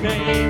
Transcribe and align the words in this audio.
came. 0.00 0.49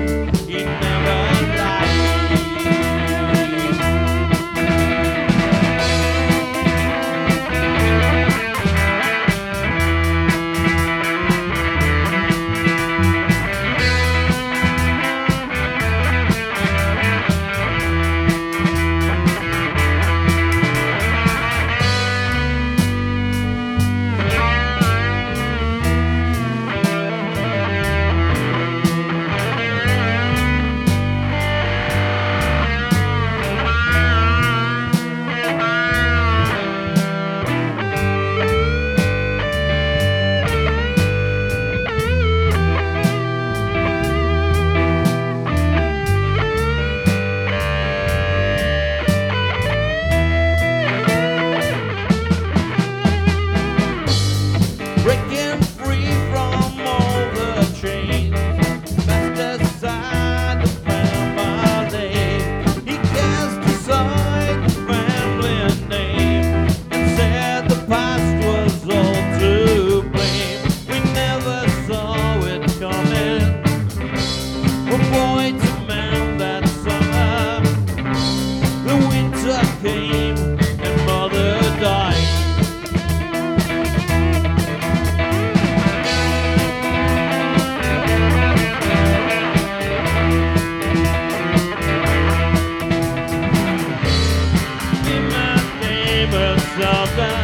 of 96.93 97.15
the 97.15 97.40